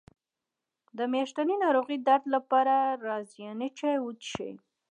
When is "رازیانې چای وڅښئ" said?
3.09-4.53